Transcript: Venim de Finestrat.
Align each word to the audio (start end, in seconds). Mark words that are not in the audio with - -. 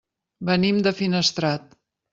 Venim 0.49 0.81
de 0.89 0.95
Finestrat. 1.03 1.73